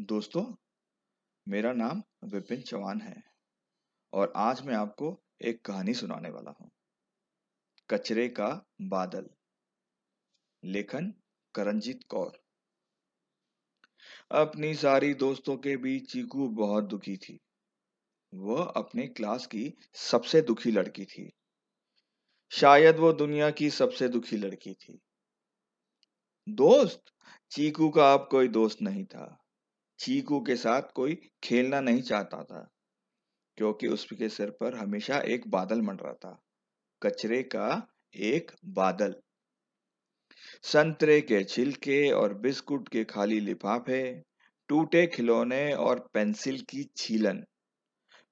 दोस्तों, 0.00 0.56
मेरा 1.48 1.72
नाम 1.72 2.02
विपिन 2.24 2.60
चौहान 2.60 3.00
है 3.00 3.22
और 4.12 4.32
आज 4.36 4.66
मैं 4.66 4.74
आपको 4.74 5.22
एक 5.42 5.64
कहानी 5.64 5.94
सुनाने 5.94 6.30
वाला 6.30 6.50
हूँ। 6.50 6.70
कचरे 7.90 8.28
का 8.28 8.66
बादल। 8.80 9.30
लेखन 10.64 11.14
करणजीत 11.54 12.00
कौर। 12.08 12.42
अपनी 14.30 14.74
सारी 14.74 15.14
दोस्तों 15.14 15.56
के 15.56 15.76
बीच 15.76 16.12
चीकू 16.12 16.48
बहुत 16.48 16.84
दुखी 16.84 17.16
थी। 17.16 17.40
वह 18.34 18.64
अपने 18.64 19.06
क्लास 19.06 19.46
की 19.46 19.78
सबसे 19.94 20.42
दुखी 20.42 20.70
लड़की 20.70 21.04
थी। 21.04 21.32
शायद 22.50 22.96
वो 22.96 23.12
दुनिया 23.12 23.50
की 23.50 23.70
सबसे 23.70 24.08
दुखी 24.08 24.36
लड़की 24.36 24.74
थी। 24.74 25.00
दोस्त, 26.48 27.04
चीकू 27.50 27.90
का 27.90 28.14
अब 28.14 28.28
कोई 28.30 28.48
दोस्त 28.48 28.82
नहीं 28.82 29.04
था। 29.04 29.36
चीकू 30.00 30.40
के 30.40 30.56
साथ 30.56 30.82
कोई 30.94 31.14
खेलना 31.42 31.80
नहीं 31.80 32.02
चाहता 32.02 32.42
था, 32.42 32.68
क्योंकि 33.58 33.88
उसके 33.88 34.28
सिर 34.28 34.50
पर 34.50 34.74
हमेशा 34.74 35.18
एक 35.28 35.48
बादल 35.48 35.82
मंडरा 35.82 36.12
था। 36.14 36.38
कचरे 37.02 37.42
का 37.42 37.66
एक 38.14 38.50
बादल। 38.74 39.14
संतरे 40.64 41.20
के 41.20 41.42
छिलके 41.44 42.10
और 42.10 42.34
बिस्कुट 42.34 42.88
के 42.88 43.04
खाली 43.04 43.40
लिफाफे, 43.40 44.02
टूटे 44.68 45.06
खिलौने 45.06 45.72
और 45.74 45.98
पेंसिल 46.14 46.60
की 46.60 46.84
छीलन, 46.96 47.44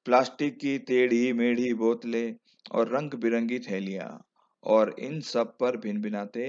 प्लास्टिक 0.06 0.58
की 0.58 0.78
टेढ़ी 0.78 1.32
मेढ़ी 1.32 1.72
बोतलें 1.74 2.34
और 2.70 2.94
रंग 2.96 3.14
बिरंगी 3.14 3.58
थैलियाँ 3.60 4.10
और 4.64 4.94
इन 5.00 5.20
सब 5.20 5.56
पर 5.58 5.76
भिन 5.76 6.00
भिनाते 6.02 6.48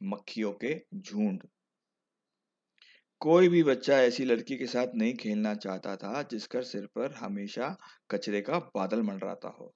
मक्खियों 0.00 0.52
के 0.64 0.74
झुंड। 0.94 1.46
कोई 3.20 3.48
भी 3.48 3.62
बच्चा 3.62 3.98
ऐसी 4.00 4.24
लड़की 4.24 4.56
के 4.56 4.66
साथ 4.66 4.94
नहीं 4.94 5.14
खेलना 5.14 5.54
चाहता 5.54 5.94
था 5.96 6.22
जिसका 6.22 6.60
सिर 6.62 6.86
पर 6.86 7.14
हमेशा 7.14 7.76
कचरे 8.10 8.40
का 8.40 8.58
बादल 8.74 9.02
मंडराता 9.02 9.48
हो। 9.48 9.72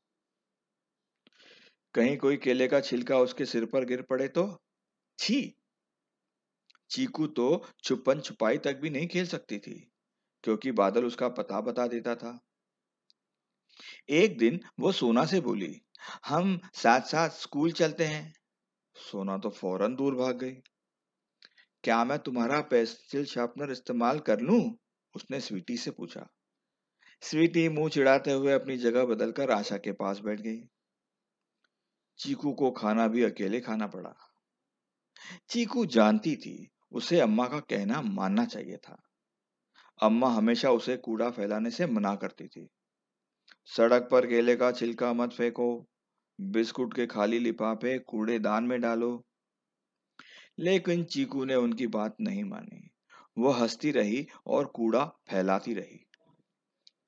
कहीं 1.94 2.16
कोई 2.16 2.36
केले 2.36 2.66
का 2.68 2.80
छिलका 2.80 3.18
उसके 3.18 3.44
सिर 3.46 3.64
पर 3.64 3.84
गिर 3.84 4.02
पड़े 4.02 4.28
तो? 4.28 4.46
छी! 5.18 5.54
चीकू 6.90 7.26
तो 7.26 7.44
छुपन 7.84 8.20
छुपाई 8.20 8.58
तक 8.58 8.76
भी 8.76 8.90
नहीं 8.90 9.06
खेल 9.08 9.26
सकती 9.26 9.58
थी, 9.58 9.74
क्योंकि 10.44 10.72
बादल 10.72 11.04
उसका 11.04 11.28
पता 11.28 11.60
बता 11.60 11.86
देता 11.86 12.14
था। 12.14 12.38
एक 14.10 14.36
दिन 14.38 14.60
वो 14.80 14.92
सोना 14.92 15.24
से 15.24 15.40
बोली, 15.40 15.80
हम 16.26 16.58
साथ 16.74 17.00
साथ 17.00 17.28
स्कूल 17.30 17.72
चलते 17.72 18.04
हैं। 18.04 18.32
सोना 18.96 19.38
तो 19.38 19.50
फ़ौरन 19.50 19.96
दूर 19.96 20.14
भाग 20.14 20.38
गई। 20.38 20.56
क्या 21.84 22.04
मैं 22.04 22.18
तुम्हारा 22.18 22.60
पेंसिल 22.60 23.24
शार्पनर 23.24 23.70
इस्तेमाल 23.70 24.18
कर 24.18 24.40
लूँ? 24.40 24.76
उसने 25.16 25.40
स्वीटी 25.40 25.76
से 25.76 25.90
पूछा। 25.90 26.26
स्वीटी 27.22 27.68
मुँह 27.68 27.88
चिढ़ाते 27.88 28.32
हुए 28.32 28.52
अपनी 28.52 28.76
जगह 28.76 29.04
बदलकर 29.04 29.50
आशा 29.50 29.76
के 29.76 29.92
पास 29.92 30.18
बैठ 30.18 30.40
गई। 30.40 30.60
चीकू 32.18 32.52
को 32.52 32.70
खाना 32.70 33.08
भी 33.08 33.22
अकेले 33.22 33.60
खाना 33.60 33.86
पड़ा। 33.86 34.14
चीकू 35.48 35.86
जानती 35.86 36.36
थी, 36.36 36.70
उसे 36.92 37.20
अम्मा 37.20 37.46
का 37.48 37.60
कहना 37.60 38.02
मानना 38.02 38.44
चाहिए 38.44 38.76
था। 38.76 39.02
अम्मा 40.02 40.28
हमेशा 40.28 40.70
उसे 40.70 40.96
कूड़ा 40.96 41.30
फैलाने 41.30 41.70
से 41.70 41.86
मना 41.86 42.14
करती 42.14 42.48
थी। 42.48 42.68
सड़क 43.66 44.08
पर 44.10 44.26
केले 44.26 44.56
का 44.56 44.72
छिलका 44.72 45.12
मत 45.12 45.32
फेंको, 45.32 45.86
बिस्कुट 46.40 46.94
के 46.94 47.06
खाली 47.06 47.38
लिफाफे 47.38 47.98
कूड़ेदान 47.98 48.64
में 48.64 48.80
डालो 48.80 49.26
लेकिन 50.60 51.04
चीकू 51.04 51.44
ने 51.44 51.54
उनकी 51.54 51.86
बात 51.86 52.16
नहीं 52.20 52.44
मानी। 52.44 52.90
वह 53.38 53.56
हंसती 53.56 53.90
रही 53.90 54.26
और 54.46 54.66
कूड़ा 54.66 55.04
फैलाती 55.04 55.74
रही। 55.74 56.06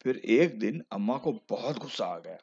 फिर 0.03 0.17
एक 0.17 0.58
दिन 0.58 0.83
अम्मा 0.92 1.19
को 1.19 1.33
बहुत 1.50 1.78
गुस्सा 1.78 2.06
आ 2.06 2.19
गया। 2.19 2.39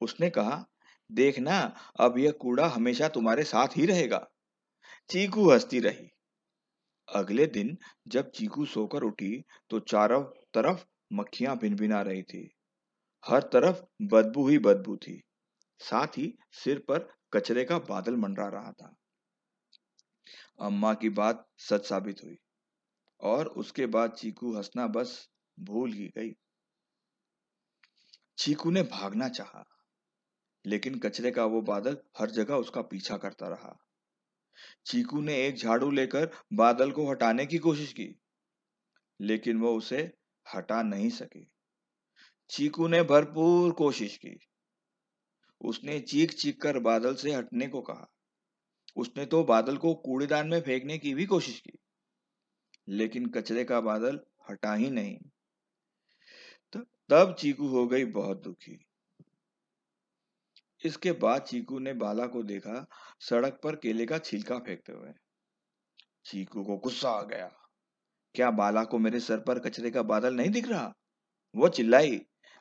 उसने 0.00 0.30
कहा 0.30 0.66
देखना 1.12 1.76
अब 2.00 2.18
यह 2.18 2.30
कूड़ा 2.30 2.66
हमेशा 2.66 3.08
तुम्हारे 3.08 3.44
साथ 3.44 3.68
ही 3.76 3.86
रहेगा। 3.86 4.30
चीकू 5.10 5.50
हंसती 5.50 5.80
रही। 5.80 6.10
अगले 7.14 7.46
दिन 7.46 7.78
जब 8.08 8.30
चीकू 8.30 8.64
सोकर 8.64 9.02
उठी 9.02 9.44
तो 9.70 9.80
चारों 9.80 10.22
तरफ़ 10.24 10.84
मक्खियाँ 11.12 11.58
भिनभिना 11.58 12.02
रही 12.02 12.22
थी। 12.22 12.54
हर 13.26 13.42
तरफ़ 13.42 13.82
बदबू 14.02 14.48
ही 14.48 14.58
बदबू 14.58 14.96
थी। 14.96 15.22
साथ 15.78 16.06
ही 16.06 16.38
सिर 16.52 16.78
पर 16.78 17.12
कचरे 17.32 17.64
का 17.64 17.78
बादल 17.78 18.16
मंडरा 18.16 18.48
रहा 18.48 18.72
था। 18.72 18.96
अम्मा 20.60 20.94
की 20.94 21.08
बात 21.08 21.46
सच 21.58 21.86
साबित 21.86 22.22
हुई 22.24 22.36
और 23.20 23.46
उसके 23.46 23.86
बाद 23.86 24.10
चीकू 24.10 24.56
हंसना 24.56 24.86
बस 24.86 25.30
भूल 25.60 25.92
ही 25.92 26.06
गई। 26.08 26.32
चीकू 28.38 28.70
ने 28.70 28.82
भागना 28.82 29.28
चाहा, 29.28 29.64
लेकिन 30.66 30.98
कचरे 30.98 31.30
का 31.30 31.44
वो 31.44 31.60
बादल 31.62 31.98
हर 32.18 32.30
जगह 32.30 32.54
उसका 32.54 32.82
पीछा 32.82 33.16
करता 33.16 33.48
रहा। 33.48 33.76
चीकू 34.86 35.20
ने 35.20 35.46
एक 35.46 35.56
झाड़ू 35.56 35.90
लेकर 35.90 36.30
बादल 36.52 36.90
को 36.90 37.10
हटाने 37.10 37.46
की 37.46 37.58
कोशिश 37.58 37.92
की 37.92 38.14
लेकिन 39.20 39.60
वो 39.60 39.76
उसे 39.76 40.12
हटा 40.54 40.82
नहीं 40.82 41.10
सकी। 41.10 41.50
चीकू 42.50 42.88
ने 42.88 43.02
भरपूर 43.02 43.72
कोशिश 43.72 44.16
की। 44.16 44.36
उसने 45.60 46.00
चीख 46.00 46.32
चीख 46.32 46.60
कर 46.62 46.78
बादल 46.78 47.14
से 47.14 47.32
हटने 47.32 47.68
को 47.68 47.82
कहा। 47.82 48.06
उसने 48.96 49.26
तो 49.26 49.42
बादल 49.44 49.76
को 49.76 49.94
कूड़ेदान 49.94 50.48
में 50.48 50.60
फेंकने 50.60 50.98
की 50.98 51.14
भी 51.14 51.26
कोशिश 51.26 51.60
की, 51.60 51.78
लेकिन 52.88 53.26
कचरे 53.26 53.64
का 53.64 53.80
बादल 53.80 54.20
हटा 54.50 54.74
ही 54.74 54.90
नहीं। 54.90 55.18
तब 57.10 57.34
चीकू 57.38 57.68
हो 57.68 57.86
गई 57.86 58.04
बहुत 58.04 58.42
दुखी। 58.42 58.78
इसके 60.82 61.12
बाद 61.12 61.42
चीकू 61.42 61.78
ने 61.78 61.92
बाला 61.94 62.26
को 62.26 62.42
देखा 62.42 62.86
सड़क 63.20 63.60
पर 63.64 63.76
केले 63.76 64.06
का 64.06 64.18
छिलका 64.18 64.58
फेंकते 64.58 64.92
हुए। 64.92 65.10
चीकू 66.24 66.64
को 66.64 66.76
गुस्सा 66.76 67.10
आ 67.10 67.22
गया। 67.22 67.50
क्या 68.34 68.50
बाला 68.52 68.84
को 68.84 68.98
मेरे 68.98 69.20
सर 69.20 69.40
पर 69.40 69.58
कचरे 69.58 69.90
का 69.90 70.02
बादल 70.04 70.34
नहीं 70.34 70.50
दिख 70.50 70.68
रहा? 70.68 70.92
वो 71.54 71.68
चिल्लाई, 71.68 72.16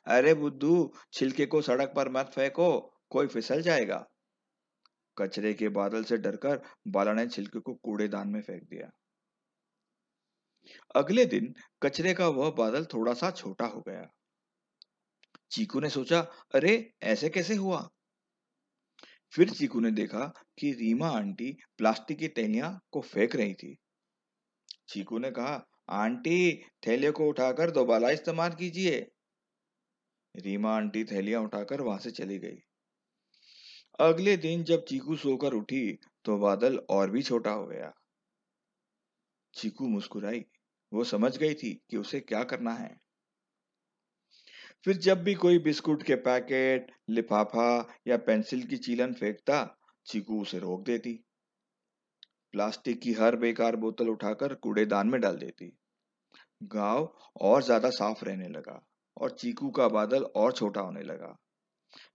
अरे 0.08 0.34
बुद्धू, 0.34 0.94
छिलके 1.14 1.46
को 1.46 1.62
सड़क 1.62 1.94
पर 1.96 2.10
मत 2.10 2.32
फेंको, 2.36 2.80
कोई 3.10 3.28
फिसल 3.28 3.62
जाएगा। 3.62 4.06
कचरे 5.20 5.54
के 5.54 5.70
बादल 5.70 6.04
से 6.04 6.18
डरकर 6.18 6.62
बाला 6.88 7.14
ने 7.14 7.28
छिलके 7.28 7.60
को 7.60 7.74
कूड़ेदान 7.74 8.30
में 8.30 8.42
फेंक 8.42 8.64
दिया। 8.64 8.92
अगले 10.96 11.26
दिन 11.26 11.56
कचरे 11.84 12.14
का 12.14 12.28
वह 12.28 12.52
बादल 12.52 12.86
थोड़ा 12.86 13.14
सा 13.14 13.32
छोटा 13.32 13.66
हो 13.66 13.82
गया। 13.82 14.14
चीकू 15.52 15.80
ने 15.80 15.90
सोचा, 15.90 16.20
अरे, 16.56 16.94
ऐसे 17.04 17.30
कैसे 17.30 17.56
हुआ? 17.56 17.90
फिर 19.32 19.50
चीकू 19.50 19.80
ने 19.80 19.92
देखा 19.92 20.34
कि 20.60 20.72
रीमा 20.72 21.10
आंटी 21.10 21.58
प्लास्टिक 21.78 22.18
की 22.20 22.28
थैलियाँ 22.28 22.82
को 22.92 23.02
फेंक 23.02 23.36
रही 23.36 23.54
थी। 23.54 23.78
चीकू 24.90 25.20
ने 25.20 25.32
कहा, 25.32 25.68
आंटी, 25.90 26.64
थैलियों 26.88 27.14
को 27.14 27.28
उठाकर 27.28 27.72
दोबारा 27.72 28.10
इस्तेमाल 28.10 28.52
कीजिए। 28.52 29.12
रीमा 30.36 30.76
आंटी 30.76 31.04
थैलियाँ 31.04 31.42
उठाकर 31.42 31.82
वहाँ 31.82 32.00
से 32.00 32.12
चली 32.12 32.40
गई। 32.40 32.58
अगले 34.00 34.36
दिन 34.38 34.64
जब 34.64 34.84
चीकू 34.86 35.16
सोकर 35.18 35.54
उठी 35.54 35.82
तो 36.26 36.38
बादल 36.38 36.78
और 36.90 37.12
भी 37.12 37.22
छोटा 37.24 37.52
हो 37.52 37.66
गया। 37.66 37.94
चीकू 39.54 39.88
मुस्कुराई। 39.88 40.44
वो 40.92 41.04
समझ 41.04 41.36
गई 41.38 41.54
थी 41.54 41.74
कि 41.90 41.98
उसे 41.98 42.20
क्या 42.22 42.44
करना 42.44 42.74
है। 42.74 42.96
फिर 44.86 44.98
जब 44.98 45.24
भी 45.24 45.34
कोई 45.36 45.58
बिस्कुट 45.60 46.04
के 46.04 46.16
पैकेट, 46.16 46.92
लिफाफा 47.10 47.70
या 48.08 48.18
पेंसिल 48.18 48.64
की 48.64 48.78
चीलन 48.78 49.14
फेंकता, 49.14 49.64
चीकू 50.06 50.42
उसे 50.42 50.60
रोक 50.60 50.84
देती। 50.86 51.20
प्लास्टिक 52.54 53.00
की 53.02 53.14
हर 53.14 53.36
बेकार 53.36 53.76
बोतल 53.76 54.10
उठाकर 54.10 54.54
कूड़ेदान 54.56 55.08
में 55.08 55.20
डाल 55.22 55.38
देती। 55.38 55.72
गाँव 56.72 57.10
और 57.42 57.64
ज़्यादा 57.64 57.90
साफ़ 57.90 58.26
रहने 58.26 58.50
लगा 58.50 58.80
और 59.18 59.32
चीकू 59.32 59.70
का 59.72 59.88
बादल 59.90 60.24
और 60.24 60.52
छोटा 60.52 60.82
होने 60.82 61.04
लगा। 61.04 61.36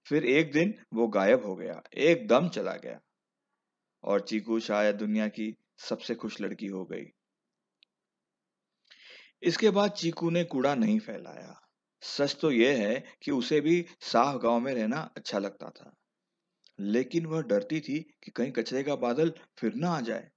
फिर 0.07 0.25
एक 0.25 0.53
दिन 0.53 0.75
वो 0.95 1.09
गायब 1.09 1.45
हो 1.47 1.57
गया, 1.57 1.83
एकदम 1.95 2.49
चला 2.49 2.73
गया। 2.73 3.01
और 4.05 4.21
चीकू 4.21 4.61
शायद 4.61 4.97
दुनिया 4.97 5.29
की 5.29 5.55
सबसे 5.79 6.15
खुश 6.15 6.41
लड़की 6.41 6.67
हो 6.67 6.85
गई। 6.85 7.05
इसके 9.43 9.71
बाद 9.71 9.91
चीकू 9.91 10.31
ने 10.31 10.45
कूड़ा 10.45 10.75
नहीं 10.75 10.99
फैलाया। 10.99 11.55
सच 12.03 12.37
तो 12.41 12.51
यह 12.51 12.89
है 12.89 13.05
कि 13.23 13.31
उसे 13.31 13.61
भी 13.61 13.87
साफ़ 14.01 14.37
गाँव 14.37 14.61
में 14.61 14.75
रहना 14.75 15.11
अच्छा 15.17 15.39
लगता 15.39 15.71
था। 15.71 15.95
लेकिन 16.81 17.27
वह 17.27 17.43
डरती 17.43 17.81
थी 17.81 18.01
कि 18.25 18.31
कहीं 18.31 18.53
कचरे 18.53 18.83
का 18.83 18.97
बादल 18.97 19.33
फिर 19.59 19.75
ना 19.75 19.91
आ 19.91 20.01
जाए। 20.01 20.31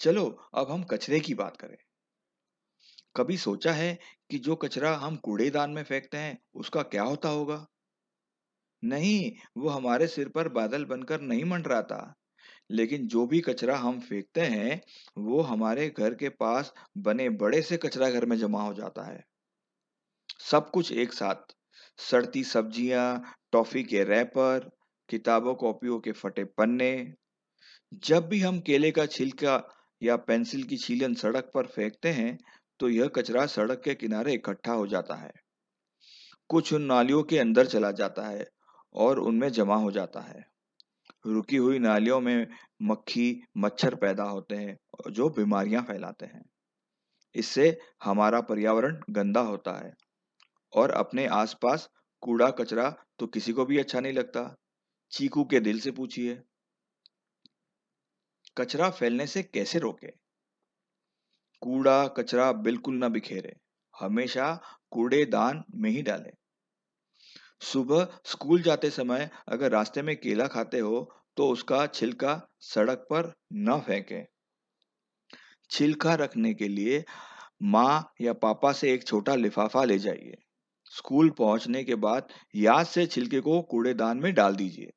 चलो, 0.00 0.24
अब 0.54 0.70
हम 0.70 0.82
कचरे 0.84 1.20
की 1.20 1.34
बात 1.34 1.56
करें। 1.56 1.76
कभी 3.16 3.36
सोचा 3.36 3.72
है 3.72 3.92
कि 4.30 4.38
जो 4.38 4.56
कचरा 4.56 4.94
हम 4.96 5.16
कूड़ेदान 5.16 5.70
में 5.70 5.82
फेंकते 5.84 6.18
हैं, 6.18 6.38
उसका 6.54 6.82
क्या 6.84 7.02
होता 7.02 7.28
होगा? 7.28 7.64
नहीं, 8.82 9.32
वो 9.56 9.68
हमारे 9.68 10.06
सिर 10.06 10.28
पर 10.28 10.48
बादल 10.48 10.84
बनकर 10.84 11.20
नहीं 11.20 11.44
मंडराता 11.44 11.98
लेकिन 12.70 13.06
जो 13.08 13.26
भी 13.26 13.40
कचरा 13.40 13.76
हम 13.78 14.00
फेंकते 14.00 14.40
हैं, 14.40 14.80
वो 15.18 15.40
हमारे 15.42 15.88
घर 15.90 16.14
के 16.14 16.28
पास 16.38 16.74
बने 16.98 17.30
बड़े 17.38 17.62
से 17.62 17.76
कचरा 17.78 18.10
घर 18.10 18.26
में 18.26 18.38
जमा 18.38 18.62
हो 18.62 18.74
जाता 18.74 19.10
है। 19.12 19.24
सब 20.42 20.70
कुछ 20.70 20.90
एक 20.92 21.12
साथ। 21.12 21.54
सड़ती 21.98 22.42
सब्ज़ियाँ, 22.44 23.34
टॉफी 23.52 23.82
के 23.84 24.04
रैपर, 24.04 24.70
किताबों, 25.08 25.54
कॉपियों 25.54 25.98
के 26.00 26.12
फटे 26.12 26.44
पन्ने। 26.44 26.92
जब 28.04 28.28
भी 28.28 28.38
हम 28.40 28.60
केले 28.60 28.90
का 28.90 29.06
छिलका 29.06 29.54
या 30.02 30.16
पेंसिल 30.22 30.62
की 30.62 30.76
छीलन 30.76 31.14
सड़क 31.14 31.50
पर 31.54 31.66
फेंकते 31.66 32.08
हैं 32.12 32.38
तो 32.80 32.88
यह 32.88 33.08
कचरा 33.08 33.46
सड़क 33.46 33.82
के 33.84 33.94
किनारे 33.94 34.32
इकट्ठा 34.32 34.72
हो 34.72 34.86
जाता 34.86 35.14
है। 35.14 35.30
कुछ 36.48 36.72
उन 36.72 36.82
नालियों 36.82 37.22
के 37.22 37.38
अंदर 37.38 37.66
चला 37.66 37.90
जाता 37.90 38.26
है 38.26 38.46
और 38.94 39.18
उनमें 39.18 39.48
जमा 39.48 39.76
हो 39.76 39.90
जाता 39.90 40.20
है। 40.20 40.44
रुकी 41.26 41.56
हुई 41.56 41.78
नालियों 41.78 42.20
में 42.20 42.46
मक्खी, 42.82 43.42
मच्छर 43.56 43.94
पैदा 43.94 44.24
होते 44.24 44.56
हैं, 44.56 44.76
जो 45.10 45.28
बीमारियाँ 45.28 45.82
फैलाते 45.82 46.26
हैं। 46.26 46.42
इससे 47.34 47.78
हमारा 48.04 48.40
पर्यावरण 48.40 49.00
गंदा 49.10 49.40
होता 49.40 49.86
है 49.86 49.92
और 50.72 50.90
अपने 50.90 51.26
आसपास 51.26 51.88
कूड़ा 52.22 52.50
कचरा 52.50 52.90
तो 53.18 53.26
किसी 53.26 53.52
को 53.52 53.64
भी 53.64 53.78
अच्छा 53.78 54.00
नहीं 54.00 54.12
लगता। 54.12 54.56
चीकू 55.12 55.44
के 55.44 55.60
दिल 55.60 55.80
से 55.80 55.90
पूछिए। 55.90 56.42
कचरा 58.58 58.90
फैलने 58.90 59.26
से 59.26 59.42
कैसे 59.42 59.78
रोके? 59.78 60.23
कूड़ा, 61.64 62.06
कचरा 62.08 62.52
बिल्कुल 62.52 62.94
ना 62.94 63.08
बिखेरे। 63.08 63.54
हमेशा 63.94 64.52
कूड़ेदान 64.90 65.62
में 65.74 65.90
ही 65.90 66.02
डालें। 66.02 66.32
सुबह 67.62 68.06
स्कूल 68.24 68.62
जाते 68.62 68.90
समय 68.90 69.30
अगर 69.48 69.70
रास्ते 69.70 70.02
में 70.02 70.16
केला 70.16 70.46
खाते 70.46 70.78
हो 70.78 71.00
तो 71.36 71.48
उसका 71.48 71.86
छिलका 71.86 72.40
सड़क 72.60 73.06
पर 73.10 73.32
न 73.52 73.80
फेंकें। 73.80 74.24
छिलका 75.70 76.14
रखने 76.14 76.54
के 76.54 76.68
लिए 76.68 77.04
माँ 77.62 78.12
या 78.20 78.32
पापा 78.32 78.72
से 78.72 78.92
एक 78.92 79.06
छोटा 79.06 79.34
लिफाफा 79.34 79.84
ले 79.84 79.98
जाइए। 79.98 80.36
स्कूल 80.90 81.30
पहुँचने 81.30 81.84
के 81.84 81.94
बाद 81.94 82.28
याद 82.54 82.86
से 82.86 83.06
छिलके 83.06 83.40
को 83.40 83.60
कूड़ेदान 83.62 84.18
में 84.18 84.32
डाल 84.34 84.56
दीजिए। 84.56 84.90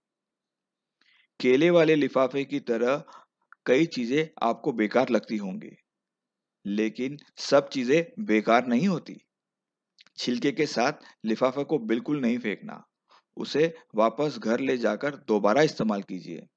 केले 1.40 1.70
वाले 1.70 1.96
लिफाफे 1.96 2.44
की 2.46 2.60
तरह 2.60 3.04
कई 3.66 3.86
चीज़ें 3.86 4.28
आपको 4.42 4.72
बेकार 4.72 5.10
लगती 5.10 5.38
होंगी। 5.38 5.76
लेकिन 6.68 7.18
सब 7.40 7.70
चीज़ें 7.70 8.26
बेकार 8.26 8.68
नहीं 8.68 8.88
होती। 8.88 9.22
छिलके 10.18 10.52
के 10.52 10.66
साथ 10.66 10.94
लिफाफे 11.26 11.64
को 11.64 11.80
बिल्कुल 11.80 12.22
नहीं 12.22 12.38
फेंकना। 12.38 12.84
उसे 13.38 13.74
वापस 13.96 14.40
घर 14.40 14.60
ले 14.60 14.78
जाकर 14.78 15.16
दोबारा 15.28 15.62
इस्तेमाल 15.62 16.04
कीजिए। 16.04 16.48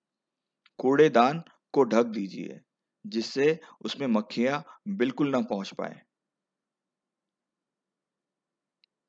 कूड़ेदान 0.78 1.42
को 1.74 1.84
ढक 1.84 2.06
दीजिए, 2.06 2.60
जिससे 3.06 3.60
उसमें 3.84 4.06
मक्खियाँ 4.06 4.64
बिल्कुल 4.88 5.30
ना 5.30 5.40
पहुँच 5.40 5.74
पाए। 5.74 6.00